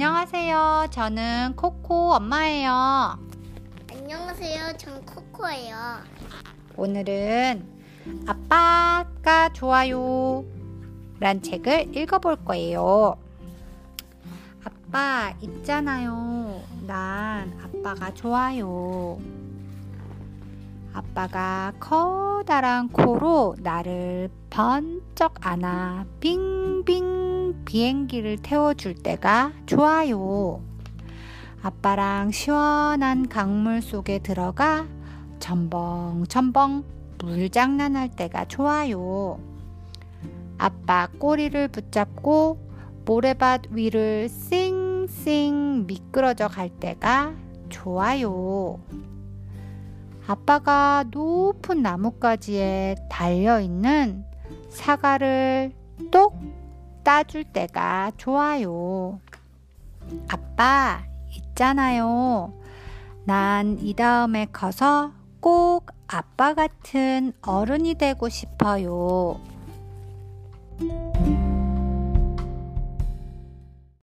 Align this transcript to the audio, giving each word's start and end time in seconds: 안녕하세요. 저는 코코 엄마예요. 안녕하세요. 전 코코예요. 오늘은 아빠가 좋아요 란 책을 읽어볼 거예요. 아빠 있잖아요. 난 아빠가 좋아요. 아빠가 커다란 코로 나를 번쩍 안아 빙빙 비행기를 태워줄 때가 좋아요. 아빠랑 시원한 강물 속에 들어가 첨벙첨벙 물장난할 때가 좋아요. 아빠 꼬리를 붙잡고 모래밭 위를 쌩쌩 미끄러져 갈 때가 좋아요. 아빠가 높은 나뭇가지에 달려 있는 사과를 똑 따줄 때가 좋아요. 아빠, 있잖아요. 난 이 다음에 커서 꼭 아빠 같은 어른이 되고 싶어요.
안녕하세요. 0.00 0.86
저는 0.92 1.56
코코 1.56 2.12
엄마예요. 2.12 3.18
안녕하세요. 3.90 4.76
전 4.76 5.04
코코예요. 5.04 5.76
오늘은 6.76 7.64
아빠가 8.28 9.52
좋아요 9.52 10.44
란 11.18 11.42
책을 11.42 11.96
읽어볼 11.96 12.44
거예요. 12.44 13.16
아빠 14.62 15.34
있잖아요. 15.40 16.62
난 16.86 17.58
아빠가 17.60 18.14
좋아요. 18.14 19.18
아빠가 20.92 21.72
커다란 21.80 22.88
코로 22.90 23.56
나를 23.58 24.30
번쩍 24.48 25.44
안아 25.44 26.06
빙빙 26.20 27.17
비행기를 27.68 28.38
태워줄 28.38 28.94
때가 28.94 29.52
좋아요. 29.66 30.62
아빠랑 31.60 32.30
시원한 32.30 33.28
강물 33.28 33.82
속에 33.82 34.20
들어가 34.20 34.86
첨벙첨벙 35.38 36.82
물장난할 37.18 38.08
때가 38.08 38.46
좋아요. 38.46 39.38
아빠 40.56 41.08
꼬리를 41.18 41.68
붙잡고 41.68 42.58
모래밭 43.04 43.64
위를 43.72 44.30
쌩쌩 44.30 45.84
미끄러져 45.86 46.48
갈 46.48 46.70
때가 46.70 47.34
좋아요. 47.68 48.80
아빠가 50.26 51.04
높은 51.10 51.82
나뭇가지에 51.82 52.94
달려 53.10 53.60
있는 53.60 54.24
사과를 54.70 55.72
똑 56.10 56.34
따줄 57.08 57.44
때가 57.44 58.12
좋아요. 58.18 59.18
아빠, 60.28 61.00
있잖아요. 61.30 62.52
난 63.24 63.78
이 63.80 63.94
다음에 63.94 64.44
커서 64.52 65.12
꼭 65.40 65.86
아빠 66.06 66.52
같은 66.52 67.32
어른이 67.40 67.94
되고 67.94 68.28
싶어요. 68.28 69.40